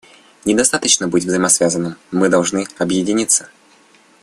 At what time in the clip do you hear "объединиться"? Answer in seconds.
2.79-3.49